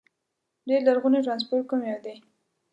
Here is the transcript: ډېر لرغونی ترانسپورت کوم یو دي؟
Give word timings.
ډېر 0.67 0.81
لرغونی 0.87 1.19
ترانسپورت 1.25 1.65
کوم 1.69 1.81
یو 1.89 1.99
دي؟ 2.05 2.15